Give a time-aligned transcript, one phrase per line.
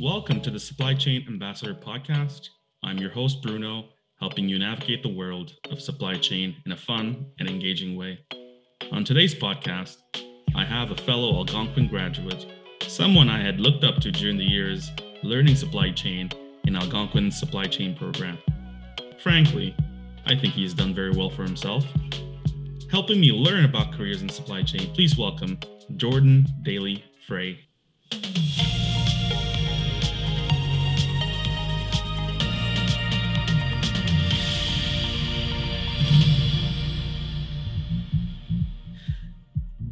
[0.00, 2.50] Welcome to the Supply Chain Ambassador Podcast.
[2.84, 3.86] I'm your host, Bruno,
[4.20, 8.20] helping you navigate the world of supply chain in a fun and engaging way.
[8.92, 9.96] On today's podcast,
[10.54, 12.46] I have a fellow Algonquin graduate,
[12.86, 14.92] someone I had looked up to during the years
[15.24, 16.30] learning supply chain
[16.64, 18.38] in Algonquin's supply chain program.
[19.20, 19.74] Frankly,
[20.26, 21.84] I think he has done very well for himself.
[22.88, 25.58] Helping me learn about careers in supply chain, please welcome
[25.96, 27.58] Jordan Daly Frey.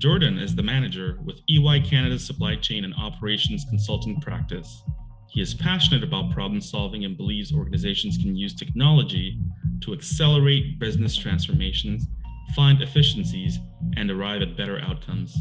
[0.06, 4.84] Jordan is the manager with EY Canada's supply chain and operations consulting practice.
[5.28, 9.36] He is passionate about problem solving and believes organizations can use technology
[9.80, 12.06] to accelerate business transformations,
[12.54, 13.58] find efficiencies,
[13.96, 15.36] and arrive at better outcomes.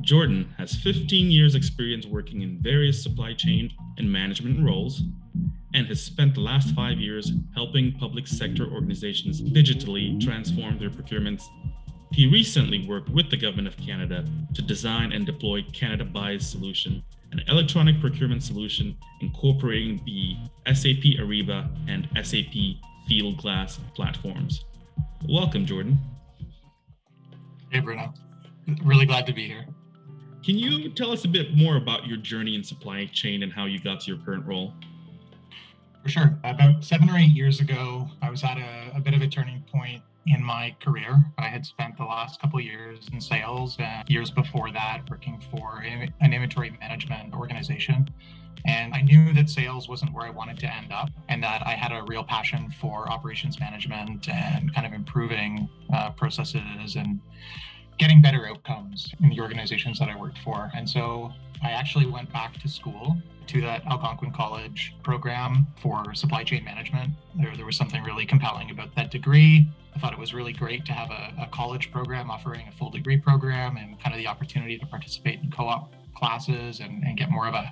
[0.00, 5.02] Jordan has 15 years' experience working in various supply chain and management roles
[5.74, 11.42] and has spent the last five years helping public sector organizations digitally transform their procurements.
[12.12, 17.04] He recently worked with the Government of Canada to design and deploy Canada Buys solution,
[17.30, 20.36] an electronic procurement solution incorporating the
[20.74, 24.64] SAP Ariba and SAP Fieldglass platforms.
[25.28, 25.98] Welcome, Jordan.
[27.70, 28.12] Hey, Bruno.
[28.84, 29.64] Really glad to be here.
[30.44, 33.66] Can you tell us a bit more about your journey in supply chain and how
[33.66, 34.74] you got to your current role?
[36.02, 36.38] For sure.
[36.42, 39.62] About seven or eight years ago, I was at a, a bit of a turning
[39.70, 41.16] point in my career.
[41.38, 45.82] I had spent the last couple years in sales and years before that working for
[45.82, 48.08] an inventory management organization.
[48.66, 51.70] And I knew that sales wasn't where I wanted to end up, and that I
[51.70, 57.20] had a real passion for operations management and kind of improving uh, processes and
[58.00, 60.70] getting better outcomes in the organizations that I worked for.
[60.74, 61.30] And so
[61.62, 63.14] I actually went back to school
[63.48, 67.12] to that Algonquin College program for supply chain management.
[67.34, 69.68] There, there was something really compelling about that degree.
[69.94, 72.88] I thought it was really great to have a, a college program offering a full
[72.88, 77.18] degree program and kind of the opportunity to participate in co op classes and, and
[77.18, 77.70] get more of a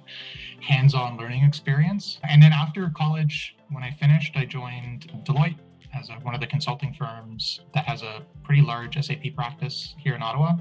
[0.61, 2.21] hands on learning experience.
[2.29, 5.59] And then after college, when I finished, I joined Deloitte
[5.95, 10.15] as a, one of the consulting firms that has a pretty large SAP practice here
[10.15, 10.57] in Ottawa.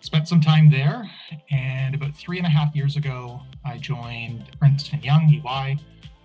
[0.00, 1.10] Spent some time there,
[1.50, 5.76] and about three and a half years ago, I joined Ernst & Young, EY,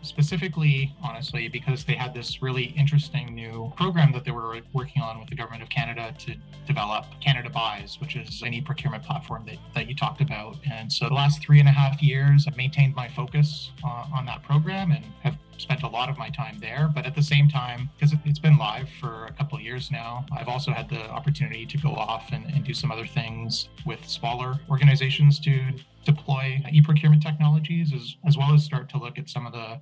[0.04, 5.20] specifically, honestly, because they had this really interesting new program that they were working on
[5.20, 6.36] with the Government of Canada to
[6.68, 10.58] develop Canada Buys, which is any procurement platform that, that you talked about.
[10.70, 14.26] And so the last three and a half years, I've maintained my focus uh, on
[14.26, 16.90] that program and have spent a lot of my time there.
[16.94, 20.26] But at the same time, because it's been live for a couple of years now,
[20.32, 24.08] I've also had the opportunity to go off and, and do some other things with
[24.08, 25.62] smaller organizations to
[26.06, 29.80] deploy e-procurement technologies as, as well as start to look at some of the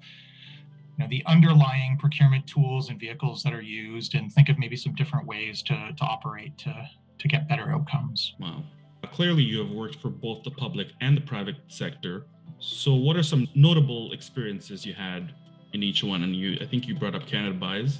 [0.97, 4.75] you know, the underlying procurement tools and vehicles that are used and think of maybe
[4.75, 8.35] some different ways to, to operate to, to get better outcomes.
[8.39, 8.63] Wow.
[9.13, 12.25] Clearly, you have worked for both the public and the private sector.
[12.59, 15.33] So, what are some notable experiences you had
[15.73, 16.23] in each one?
[16.23, 17.99] And you, I think you brought up Canada Buys.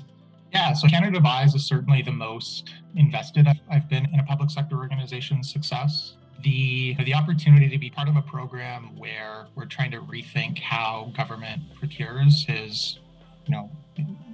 [0.54, 4.76] Yeah, so Canada Buys is certainly the most invested I've been in a public sector
[4.76, 10.00] organization's success the the opportunity to be part of a program where we're trying to
[10.02, 13.00] rethink how government procures is
[13.46, 13.70] you know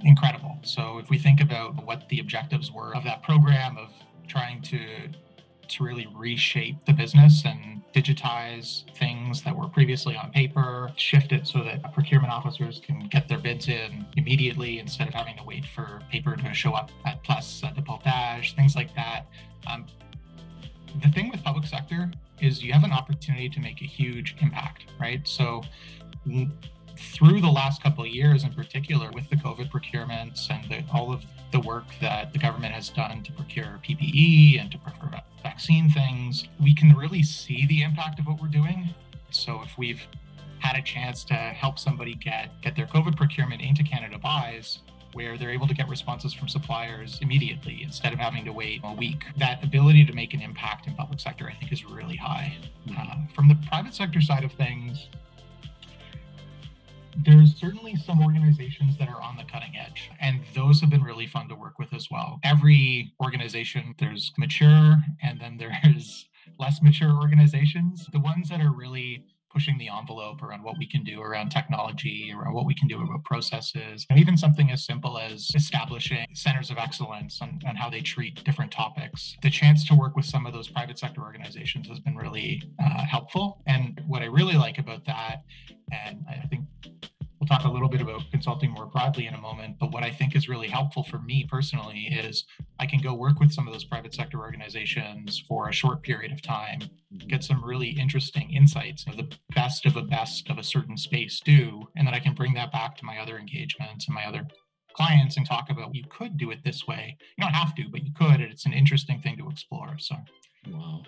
[0.02, 3.88] incredible so if we think about what the objectives were of that program of
[4.26, 4.78] trying to
[5.68, 11.46] to really reshape the business and digitize things that were previously on paper, shift it
[11.46, 15.64] so that procurement officers can get their bids in immediately instead of having to wait
[15.64, 19.26] for paper to show up at Place du Portage, things like that.
[19.66, 19.86] Um,
[21.02, 24.86] the thing with public sector is you have an opportunity to make a huge impact,
[25.00, 25.26] right?
[25.26, 25.62] So
[26.98, 31.12] through the last couple of years in particular with the COVID procurements and the, all
[31.12, 35.10] of the work that the government has done to procure PPE and to procure
[35.42, 38.88] vaccine things, we can really see the impact of what we're doing.
[39.30, 40.02] So if we've
[40.58, 44.80] had a chance to help somebody get get their COVID procurement into Canada buys,
[45.12, 48.94] where they're able to get responses from suppliers immediately instead of having to wait a
[48.94, 49.24] week.
[49.36, 52.56] That ability to make an impact in public sector, I think, is really high.
[52.96, 55.08] Uh, from the private sector side of things,
[57.24, 61.26] there's certainly some organizations that are on the cutting edge, and those have been really
[61.26, 62.38] fun to work with as well.
[62.44, 66.26] Every organization, there's mature, and then there's
[66.58, 68.06] less mature organizations.
[68.12, 72.32] The ones that are really pushing the envelope around what we can do around technology,
[72.36, 76.70] around what we can do about processes, and even something as simple as establishing centers
[76.70, 79.36] of excellence on how they treat different topics.
[79.42, 83.04] The chance to work with some of those private sector organizations has been really uh,
[83.04, 83.62] helpful.
[83.66, 85.42] And what I really like about that,
[85.90, 86.64] and I think
[87.48, 90.36] talk a little bit about consulting more broadly in a moment, but what I think
[90.36, 92.44] is really helpful for me personally is
[92.78, 96.32] I can go work with some of those private sector organizations for a short period
[96.32, 96.80] of time,
[97.26, 101.40] get some really interesting insights of the best of a best of a certain space
[101.40, 104.46] do, and then I can bring that back to my other engagements and my other
[104.94, 107.16] clients and talk about you could do it this way.
[107.36, 109.96] You don't have to, but you could, and it's an interesting thing to explore.
[109.98, 110.16] So
[110.68, 111.02] wow.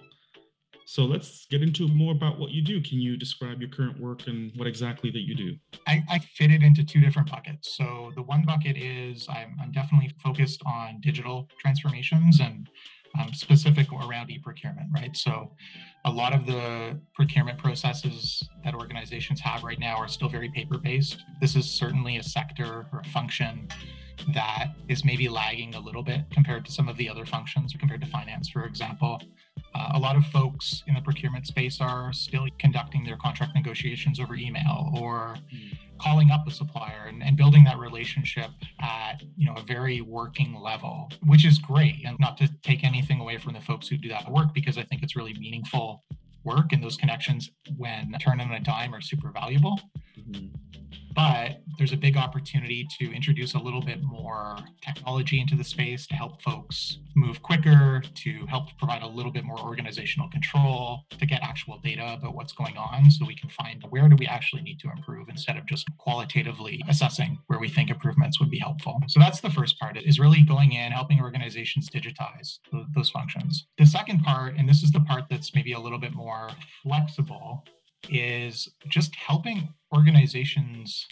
[0.91, 2.81] So let's get into more about what you do.
[2.81, 5.55] Can you describe your current work and what exactly that you do?
[5.87, 7.77] I, I fit it into two different buckets.
[7.77, 12.69] So the one bucket is I'm, I'm definitely focused on digital transformations and
[13.21, 15.17] um, specific around e-procurement, right?
[15.17, 15.53] So
[16.07, 21.23] a lot of the procurement processes that organizations have right now are still very paper-based.
[21.41, 23.69] This is certainly a sector or a function
[24.35, 27.79] that is maybe lagging a little bit compared to some of the other functions, or
[27.79, 29.19] compared to finance, for example.
[29.75, 34.19] Uh, a lot of folks in the procurement space are still conducting their contract negotiations
[34.19, 35.79] over email or mm.
[35.99, 38.51] calling up a supplier and, and, building that relationship
[38.81, 41.97] at you know a very working level, which is great.
[42.05, 44.83] And not to take anything away from the folks who do that work because I
[44.83, 46.03] think it's really meaningful
[46.43, 49.79] work and those connections when turned on a dime are super valuable.
[50.19, 50.70] Mm-hmm
[51.15, 56.07] but there's a big opportunity to introduce a little bit more technology into the space
[56.07, 61.27] to help folks move quicker, to help provide a little bit more organizational control, to
[61.27, 64.63] get actual data about what's going on so we can find where do we actually
[64.63, 69.01] need to improve instead of just qualitatively assessing where we think improvements would be helpful.
[69.09, 72.59] So that's the first part is really going in, helping organizations digitize
[72.95, 73.67] those functions.
[73.79, 76.51] The second part, and this is the part that's maybe a little bit more
[76.83, 77.65] flexible,
[78.09, 81.07] is just helping organizations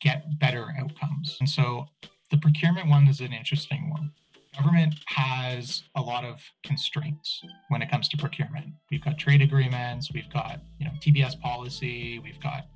[0.00, 1.36] get better outcomes.
[1.40, 1.86] And so
[2.30, 4.12] the procurement one is an interesting one.
[4.56, 8.66] Government has a lot of constraints when it comes to procurement.
[8.90, 12.66] We've got trade agreements, we've got, you know, TBS policy, we've got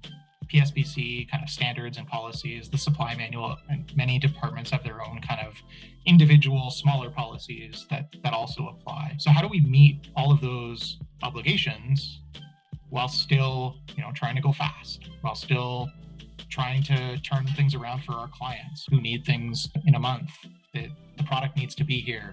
[0.52, 5.20] PSPC kind of standards and policies, the supply manual, and many departments have their own
[5.20, 5.54] kind of
[6.06, 9.14] individual smaller policies that that also apply.
[9.18, 12.22] So how do we meet all of those obligations
[12.90, 15.88] while still, you know, trying to go fast, while still
[16.48, 20.30] trying to turn things around for our clients who need things in a month.
[20.74, 22.32] That the product needs to be here,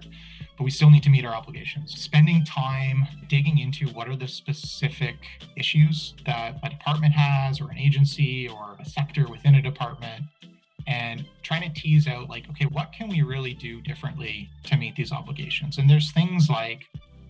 [0.56, 1.98] but we still need to meet our obligations.
[1.98, 5.16] Spending time digging into what are the specific
[5.56, 10.22] issues that a department has, or an agency, or a sector within a department,
[10.86, 14.94] and trying to tease out like okay what can we really do differently to meet
[14.94, 16.84] these obligations and there's things like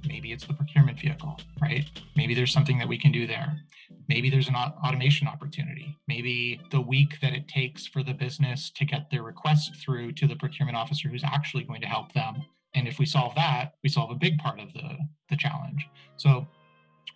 [0.06, 1.84] Maybe it's the procurement vehicle, right?
[2.16, 3.60] Maybe there's something that we can do there.
[4.08, 5.96] Maybe there's an automation opportunity.
[6.08, 10.26] Maybe the week that it takes for the business to get their request through to
[10.26, 12.44] the procurement officer who's actually going to help them.
[12.74, 14.98] And if we solve that, we solve a big part of the,
[15.30, 15.88] the challenge.
[16.16, 16.46] So,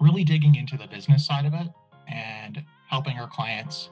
[0.00, 1.66] really digging into the business side of it
[2.08, 3.90] and helping our clients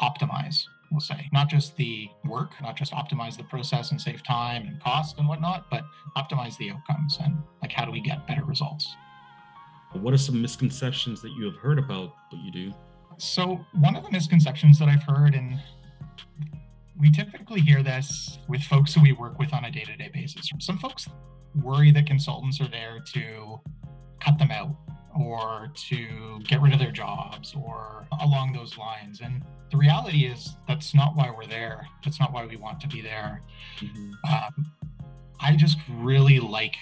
[0.00, 1.28] optimize we'll say.
[1.32, 5.28] Not just the work not just optimize the process and save time and cost and
[5.28, 5.84] whatnot but
[6.16, 8.94] optimize the outcomes and like how do we get better results.
[9.92, 12.74] What are some misconceptions that you have heard about what you do?
[13.16, 15.58] So one of the misconceptions that i've heard and
[16.98, 20.50] we typically hear this with folks who we work with on a day-to-day basis.
[20.58, 21.08] Some folks
[21.54, 23.60] worry that consultants are there to
[24.20, 24.74] cut them out
[25.18, 29.20] or to get rid of their jobs or along those lines.
[29.20, 31.86] And the reality is that's not why we're there.
[32.04, 33.42] That's not why we want to be there.
[33.80, 34.12] Mm-hmm.
[34.32, 34.72] Um,
[35.40, 36.74] I just really like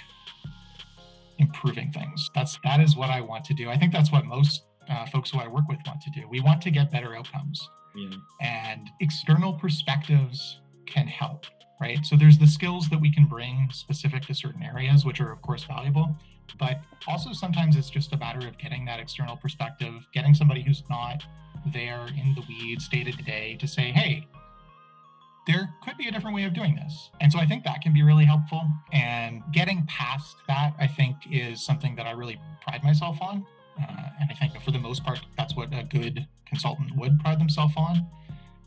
[1.38, 2.30] improving things.
[2.34, 3.68] That's that is what I want to do.
[3.68, 6.28] I think that's what most uh, folks who I work with want to do.
[6.28, 8.10] We want to get better outcomes, yeah.
[8.40, 11.46] and external perspectives can help.
[11.78, 11.98] Right.
[12.06, 15.42] So there's the skills that we can bring specific to certain areas, which are of
[15.42, 16.16] course valuable.
[16.58, 20.82] But also sometimes it's just a matter of getting that external perspective, getting somebody who's
[20.88, 21.22] not
[21.72, 24.26] there in the weeds day to day to say, hey,
[25.46, 27.10] there could be a different way of doing this.
[27.20, 28.62] And so I think that can be really helpful.
[28.92, 33.46] And getting past that, I think, is something that I really pride myself on.
[33.80, 37.38] Uh, and I think for the most part, that's what a good consultant would pride
[37.38, 38.06] themselves on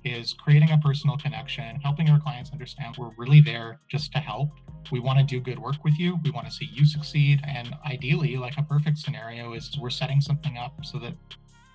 [0.03, 4.49] is creating a personal connection, helping our clients understand we're really there just to help.
[4.91, 6.17] We want to do good work with you.
[6.23, 7.41] We want to see you succeed.
[7.47, 11.13] And ideally, like a perfect scenario is we're setting something up so that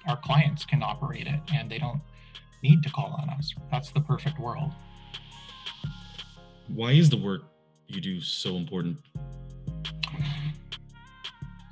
[0.09, 2.01] our clients can operate it and they don't
[2.63, 3.55] need to call on us.
[3.71, 4.73] That's the perfect world.
[6.69, 7.43] Why is the work
[7.89, 8.99] you do so important?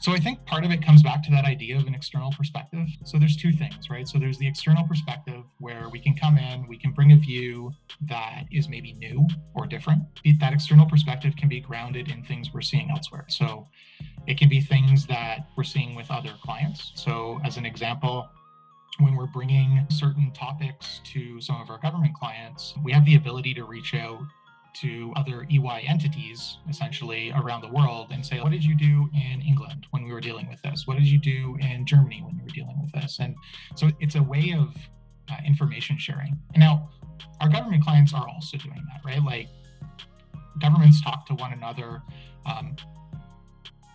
[0.03, 2.89] So I think part of it comes back to that idea of an external perspective.
[3.05, 4.09] So there's two things, right?
[4.09, 7.71] So there's the external perspective where we can come in, we can bring a view
[8.09, 10.03] that is maybe new or different.
[10.41, 13.27] That external perspective can be grounded in things we're seeing elsewhere.
[13.29, 13.69] So
[14.27, 16.91] it can be things that we're seeing with other clients.
[16.97, 18.29] So as an example,
[18.99, 23.55] when we're bringing certain topics to some of our government clients, we have the ability
[23.55, 24.19] to reach out
[24.75, 29.41] to other EY entities essentially around the world and say, what did you do in
[29.43, 30.87] England when we were dealing with this?
[30.87, 33.19] What did you do in Germany when you were dealing with this?
[33.21, 33.35] And
[33.77, 34.75] so it's a way of
[35.31, 36.39] uh, information sharing.
[36.55, 36.91] And now,
[37.41, 39.23] our government clients are also doing that, right?
[39.23, 39.49] Like
[40.61, 42.03] governments talk to one another,
[42.47, 42.77] um,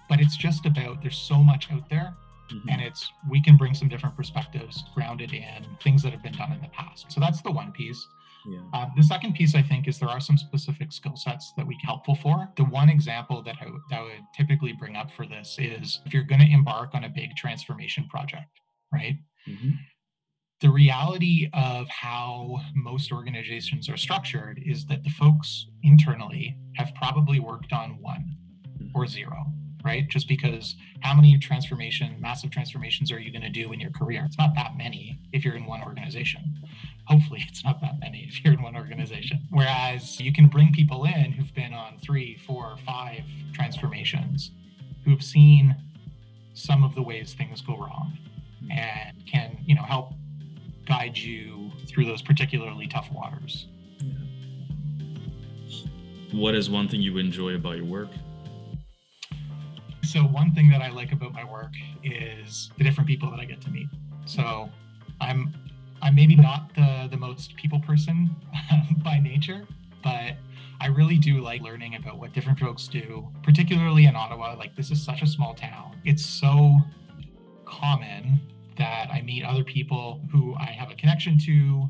[0.09, 2.13] but it's just about there's so much out there
[2.47, 2.69] Mm-hmm.
[2.69, 6.53] and it's we can bring some different perspectives grounded in things that have been done
[6.53, 8.07] in the past so that's the one piece
[8.47, 8.59] yeah.
[8.73, 11.75] Uh, the second piece, I think, is there are some specific skill sets that we
[11.75, 12.49] can helpful for.
[12.55, 15.99] The one example that I, w- that I would typically bring up for this is
[16.05, 18.61] if you're going to embark on a big transformation project,
[18.91, 19.17] right?
[19.47, 19.71] Mm-hmm.
[20.61, 27.39] The reality of how most organizations are structured is that the folks internally have probably
[27.39, 28.37] worked on one
[28.79, 28.97] mm-hmm.
[28.97, 29.45] or zero
[29.87, 30.09] right?
[30.09, 34.23] Just because how many transformation, massive transformations are you going to do in your career?
[34.25, 36.41] It's not that many if you're in one organization.
[37.07, 39.41] Hopefully, it's not that many if you're in one organization.
[39.49, 43.21] Whereas you can bring people in who've been on three, four, five
[43.53, 44.51] transformations,
[45.05, 45.75] who've seen
[46.53, 48.17] some of the ways things go wrong
[48.59, 48.71] hmm.
[48.71, 50.11] and can, you know, help
[50.85, 53.67] guide you through those particularly tough waters.
[56.33, 58.09] What is one thing you enjoy about your work?
[60.03, 61.71] So one thing that I like about my work
[62.03, 63.87] is the different people that I get to meet.
[64.25, 64.69] So
[65.21, 65.53] I'm
[66.01, 68.35] I'm maybe not the the most people person
[69.03, 69.67] by nature,
[70.03, 70.37] but
[70.79, 74.55] I really do like learning about what different folks do, particularly in Ottawa.
[74.55, 75.99] Like this is such a small town.
[76.05, 76.79] It's so
[77.65, 78.39] common
[78.77, 81.89] that I meet other people who I have a connection to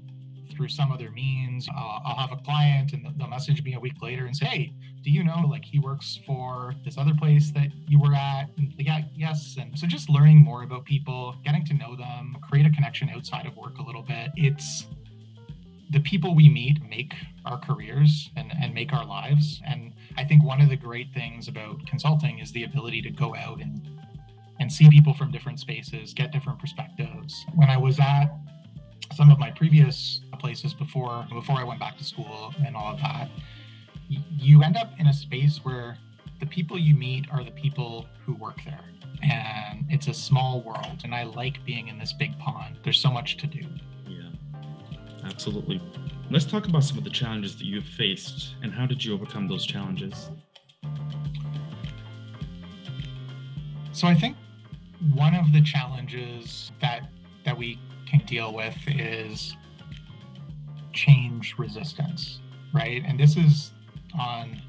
[0.55, 1.67] through some other means.
[1.69, 4.73] Uh, I'll have a client and they'll message me a week later and say, Hey,
[5.07, 8.49] do you know like he works for this other place that you were at?
[8.57, 9.55] And yeah, yes.
[9.57, 13.45] And so just learning more about people, getting to know them, create a connection outside
[13.45, 14.31] of work a little bit.
[14.35, 14.85] It's
[15.91, 17.13] the people we meet make
[17.45, 19.61] our careers and, and make our lives.
[19.65, 23.33] And I think one of the great things about consulting is the ability to go
[23.33, 23.89] out and
[24.59, 27.45] and see people from different spaces, get different perspectives.
[27.55, 28.25] When I was at
[29.15, 32.99] some of my previous places before before I went back to school and all of
[32.99, 33.29] that,
[34.07, 35.97] you end up in a space where
[36.39, 38.83] the people you meet are the people who work there.
[39.23, 41.01] And it's a small world.
[41.03, 42.77] And I like being in this big pond.
[42.83, 43.61] There's so much to do.
[44.07, 44.29] Yeah,
[45.23, 45.81] absolutely.
[46.29, 49.47] Let's talk about some of the challenges that you've faced and how did you overcome
[49.47, 50.29] those challenges?
[53.93, 54.37] So I think
[55.13, 57.09] one of the challenges that
[57.45, 59.55] that we can deal with is
[60.93, 62.41] change resistance,
[62.73, 63.01] right?
[63.07, 63.71] And this is
[64.17, 64.61] on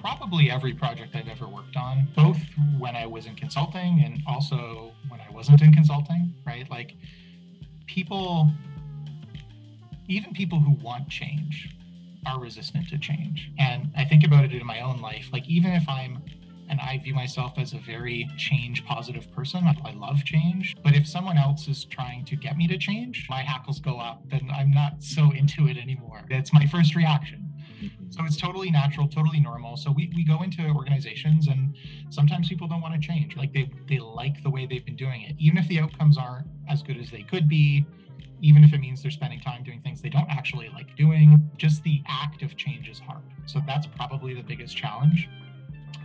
[0.00, 2.38] probably every project I've ever worked on, both
[2.78, 6.68] when I was in consulting and also when I wasn't in consulting, right?
[6.70, 6.94] Like
[7.86, 8.50] people,
[10.08, 11.68] even people who want change
[12.26, 13.50] are resistant to change.
[13.58, 15.28] And I think about it in my own life.
[15.32, 16.22] Like, even if I'm
[16.70, 19.64] and I view myself as a very change positive person.
[19.66, 20.76] I love change.
[20.84, 24.22] But if someone else is trying to get me to change, my hackles go up
[24.30, 26.22] and I'm not so into it anymore.
[26.30, 27.49] That's my first reaction.
[27.80, 28.10] Mm-hmm.
[28.10, 29.76] So it's totally natural, totally normal.
[29.76, 31.74] So we, we go into organizations and
[32.10, 33.36] sometimes people don't want to change.
[33.36, 35.36] Like they, they like the way they've been doing it.
[35.38, 37.86] Even if the outcomes aren't as good as they could be,
[38.42, 41.82] even if it means they're spending time doing things they don't actually like doing, just
[41.82, 43.22] the act of change is hard.
[43.46, 45.28] So that's probably the biggest challenge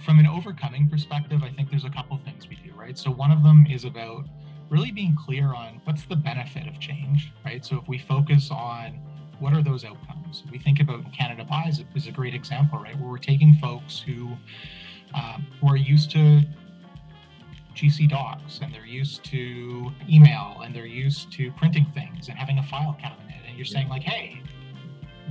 [0.06, 2.98] from an overcoming perspective, I think there's a couple things we do, right?
[2.98, 4.26] So one of them is about
[4.70, 7.66] really being clear on what's the benefit of change, right?
[7.66, 9.00] So if we focus on
[9.40, 12.98] what are those outcomes, we think about Canada Buys is a great example, right?
[13.00, 14.38] Where we're taking folks who
[15.14, 16.42] um, who are used to
[17.76, 22.58] GC docs and they're used to email and they're used to printing things and having
[22.60, 24.42] a file cabinet, and you're saying like, hey,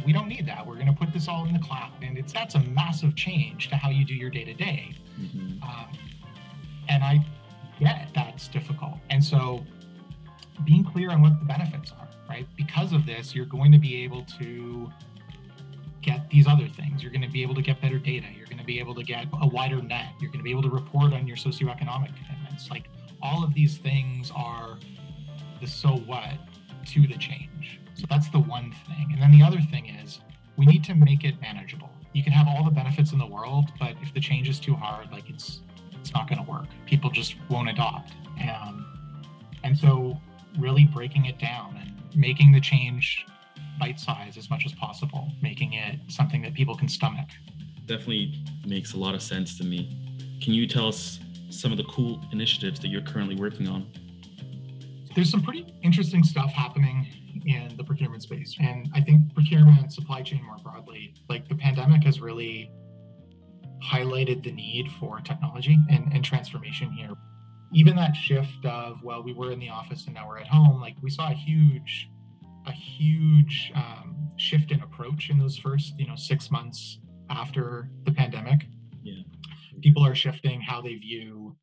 [0.04, 0.66] we don't need that.
[0.66, 3.68] We're going to put this all in the cloud, and it's that's a massive change
[3.68, 4.94] to how you do your day to day.
[6.88, 7.24] And I
[7.80, 9.64] get that's difficult, and so
[10.64, 12.46] being clear on what the benefits are, right?
[12.56, 14.90] Because of this, you're going to be able to
[16.02, 17.02] get these other things.
[17.02, 18.26] You're going to be able to get better data.
[18.36, 20.12] You're going to be able to get a wider net.
[20.20, 22.70] You're going to be able to report on your socioeconomic commitments.
[22.70, 22.84] Like
[23.22, 24.78] all of these things are
[25.60, 26.34] the so what
[26.86, 27.80] to the change.
[27.94, 29.08] So that's the one thing.
[29.12, 30.20] And then the other thing is
[30.56, 31.90] we need to make it manageable.
[32.12, 34.74] You can have all the benefits in the world, but if the change is too
[34.74, 35.60] hard, like it's
[36.04, 36.66] it's not going to work.
[36.84, 38.12] People just won't adopt.
[38.38, 38.84] And,
[39.62, 40.20] and so,
[40.58, 43.26] really breaking it down and making the change
[43.78, 47.28] bite size as much as possible, making it something that people can stomach.
[47.86, 50.38] Definitely makes a lot of sense to me.
[50.42, 53.86] Can you tell us some of the cool initiatives that you're currently working on?
[55.14, 57.06] There's some pretty interesting stuff happening
[57.46, 58.56] in the procurement space.
[58.58, 62.70] And I think procurement, supply chain more broadly, like the pandemic has really
[63.82, 67.12] highlighted the need for technology and, and transformation here.
[67.74, 70.80] Even that shift of, well, we were in the office and now we're at home,
[70.80, 72.10] like we saw a huge,
[72.66, 76.98] a huge um, shift in approach in those first, you know, six months
[77.30, 78.66] after the pandemic.
[79.02, 79.22] Yeah.
[79.82, 81.56] People are shifting how they view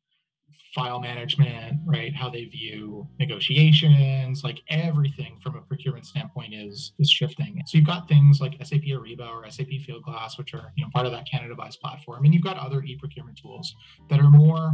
[0.74, 2.14] file management, right?
[2.14, 7.60] How they view negotiations, like everything from a procurement standpoint is is shifting.
[7.66, 11.06] So you've got things like SAP Ariba or SAP Fieldglass, which are you know part
[11.06, 13.74] of that Canada Buys platform, and you've got other e-procurement tools
[14.08, 14.72] that are more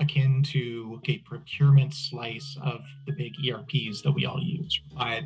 [0.00, 4.80] akin to a procurement slice of the big ERPs that we all use.
[4.96, 5.24] But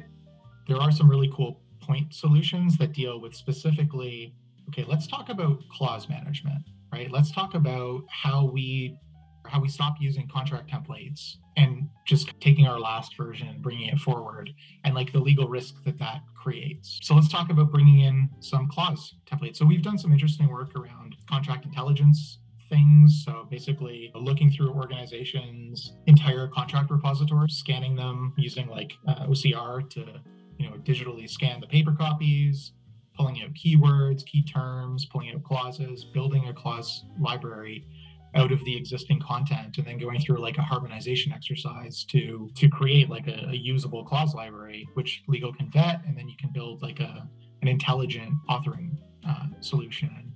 [0.67, 4.35] there are some really cool point solutions that deal with specifically.
[4.69, 7.11] Okay, let's talk about clause management, right?
[7.11, 8.99] Let's talk about how we
[9.47, 13.99] how we stop using contract templates and just taking our last version and bringing it
[13.99, 14.51] forward
[14.85, 18.69] and like the legal risk that that creates so let's talk about bringing in some
[18.69, 23.23] clause templates so we've done some interesting work around contract intelligence things.
[23.25, 30.05] So basically looking through organizations entire contract repositories scanning them using like uh, ocr to
[30.59, 32.73] you know digitally scan the paper copies
[33.17, 37.85] pulling out keywords key terms pulling out clauses building a clause library
[38.35, 42.69] out of the existing content and then going through like a harmonization exercise to to
[42.69, 46.51] create like a, a, usable clause library which legal can vet and then you can
[46.53, 47.29] build like a
[47.63, 48.97] an intelligent authoring
[49.27, 50.28] uh, solution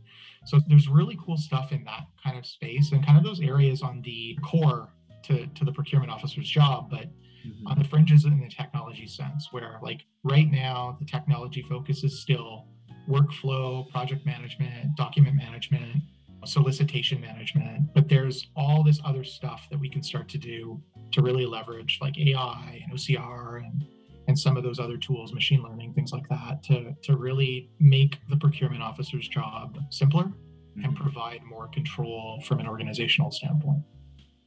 [0.44, 3.82] so there's really cool stuff in that kind of space and kind of those areas
[3.82, 4.88] on the core
[5.22, 7.06] to, to the procurement officer's job but
[7.46, 7.66] mm-hmm.
[7.66, 12.20] on the fringes in the technology sense where like right now the technology focus is
[12.20, 12.66] still
[13.08, 16.02] workflow project management document management
[16.46, 20.80] solicitation management, but there's all this other stuff that we can start to do
[21.12, 23.84] to really leverage like AI and OCR and
[24.28, 28.18] and some of those other tools, machine learning, things like that, to to really make
[28.30, 30.84] the procurement officer's job simpler mm-hmm.
[30.84, 33.82] and provide more control from an organizational standpoint.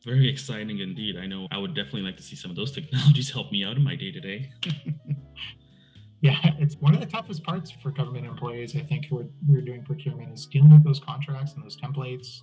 [0.05, 1.17] Very exciting indeed.
[1.17, 3.75] I know I would definitely like to see some of those technologies help me out
[3.75, 4.51] in my day to day.
[6.21, 8.75] yeah, it's one of the toughest parts for government employees.
[8.75, 11.77] I think who are, who are doing procurement is dealing with those contracts and those
[11.77, 12.41] templates.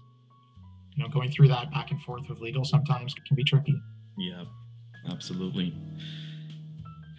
[0.97, 3.81] You know, going through that back and forth with legal sometimes can be tricky.
[4.19, 4.45] Yeah,
[5.11, 5.75] absolutely.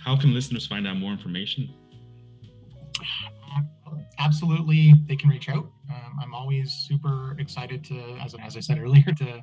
[0.04, 1.74] How can listeners find out more information?
[4.20, 5.70] absolutely, they can reach out.
[5.90, 9.42] Um, I'm always super excited to, as, as I said earlier, to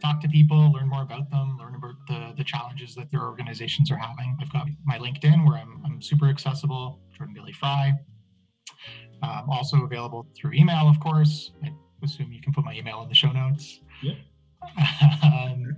[0.00, 3.90] talk to people, learn more about them, learn about the, the challenges that their organizations
[3.90, 4.36] are having.
[4.40, 7.92] I've got my LinkedIn where I'm, I'm super accessible, Jordan Daly Frey.
[9.22, 11.52] Um, also available through email, of course.
[11.62, 11.70] I
[12.02, 13.80] assume you can put my email in the show notes.
[14.02, 14.16] Yep.
[15.22, 15.76] um,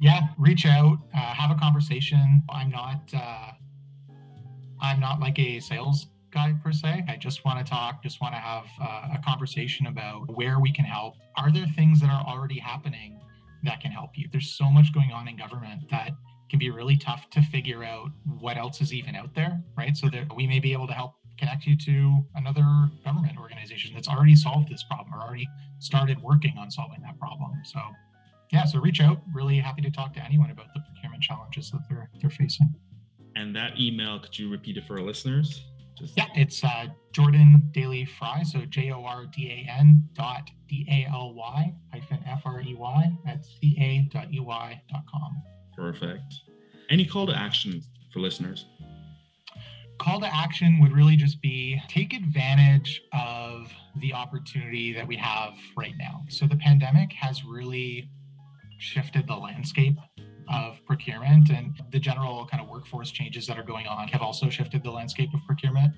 [0.00, 2.42] yeah, reach out, uh, have a conversation.
[2.50, 3.52] I'm not, uh,
[4.80, 7.04] I'm not like a sales guy per se.
[7.08, 10.72] I just want to talk, just want to have uh, a conversation about where we
[10.72, 11.14] can help.
[11.36, 13.18] Are there things that are already happening
[13.64, 14.28] that can help you?
[14.30, 16.10] There's so much going on in government that
[16.50, 19.96] can be really tough to figure out what else is even out there, right?
[19.96, 22.64] So that we may be able to help connect you to another
[23.04, 27.52] government organization that's already solved this problem or already started working on solving that problem.
[27.64, 27.80] So
[28.50, 29.18] yeah, so reach out.
[29.34, 32.74] Really happy to talk to anyone about the procurement challenges that they're they're facing.
[33.34, 35.64] And that email, could you repeat it for our listeners?
[35.98, 36.16] Just...
[36.16, 38.44] Yeah, it's uh, Jordan Daly Frey.
[38.44, 42.60] So J O R D A N dot D A L Y hyphen F R
[42.60, 45.42] E Y at C A dot U Y dot com.
[45.74, 46.34] Perfect.
[46.88, 47.82] Any call to action
[48.12, 48.66] for listeners?
[49.98, 55.54] Call to action would really just be take advantage of the opportunity that we have
[55.76, 56.22] right now.
[56.28, 58.10] So the pandemic has really
[58.78, 59.96] shifted the landscape
[60.52, 64.48] of procurement and the general kind of workforce changes that are going on have also
[64.48, 65.92] shifted the landscape of procurement.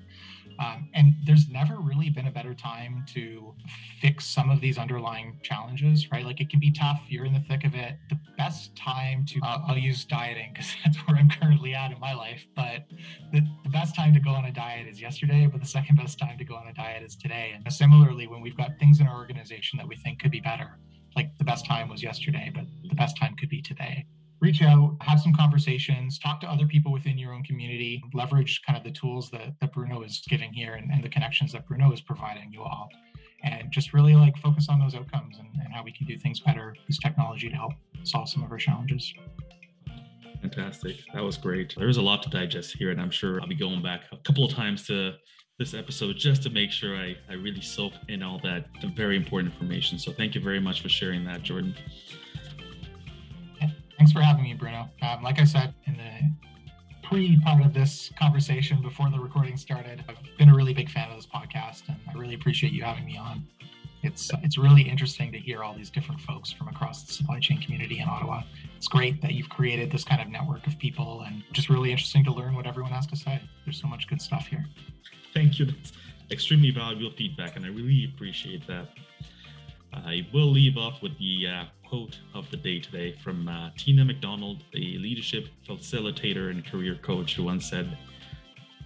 [0.59, 3.53] Um, and there's never really been a better time to
[4.01, 6.25] fix some of these underlying challenges, right?
[6.25, 7.01] Like it can be tough.
[7.07, 7.97] You're in the thick of it.
[8.09, 11.99] The best time to, uh, I'll use dieting because that's where I'm currently at in
[11.99, 12.45] my life.
[12.55, 12.85] But
[13.31, 16.19] the, the best time to go on a diet is yesterday, but the second best
[16.19, 17.53] time to go on a diet is today.
[17.55, 20.77] And similarly, when we've got things in our organization that we think could be better,
[21.15, 24.05] like the best time was yesterday, but the best time could be today
[24.41, 28.77] reach out, have some conversations, talk to other people within your own community, leverage kind
[28.77, 31.91] of the tools that, that Bruno is giving here and, and the connections that Bruno
[31.91, 32.89] is providing you all.
[33.43, 36.39] and just really like focus on those outcomes and, and how we can do things
[36.39, 39.13] better, use technology to help solve some of our challenges.
[40.41, 40.97] Fantastic.
[41.13, 41.73] That was great.
[41.77, 44.45] There's a lot to digest here, and I'm sure I'll be going back a couple
[44.45, 45.15] of times to
[45.59, 49.53] this episode just to make sure I, I really soak in all that very important
[49.53, 49.99] information.
[49.99, 51.75] So thank you very much for sharing that, Jordan.
[53.97, 54.89] Thanks for having me, Bruno.
[55.01, 60.05] Um, like I said in the pre part of this conversation before the recording started,
[60.07, 63.05] I've been a really big fan of this podcast, and I really appreciate you having
[63.05, 63.45] me on.
[64.01, 67.61] It's it's really interesting to hear all these different folks from across the supply chain
[67.61, 68.43] community in Ottawa.
[68.79, 72.23] It's great that you've created this kind of network of people, and just really interesting
[72.23, 73.41] to learn what everyone has to say.
[73.65, 74.65] There's so much good stuff here.
[75.33, 75.65] Thank you.
[75.65, 75.91] That's
[76.31, 78.87] extremely valuable feedback, and I really appreciate that.
[79.91, 84.05] I will leave off with the uh, quote of the day today from uh, Tina
[84.05, 87.97] McDonald, a leadership facilitator and career coach, who once said,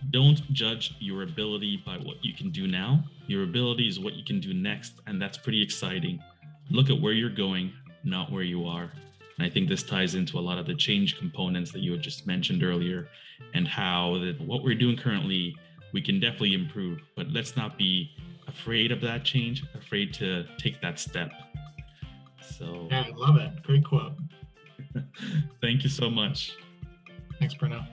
[0.10, 3.04] Don't judge your ability by what you can do now.
[3.28, 6.20] Your ability is what you can do next, and that's pretty exciting.
[6.72, 7.72] Look at where you're going,
[8.04, 8.92] not where you are.
[9.38, 12.02] And I think this ties into a lot of the change components that you had
[12.02, 13.08] just mentioned earlier,
[13.54, 15.56] and how that what we're doing currently
[15.94, 17.00] we can definitely improve.
[17.16, 18.12] But let's not be
[18.48, 21.32] afraid of that change, afraid to take that step.
[22.42, 23.64] So, yeah, I love it.
[23.64, 24.14] Great quote.
[25.62, 26.58] thank you so much.
[27.40, 27.86] Thanks, Bruno.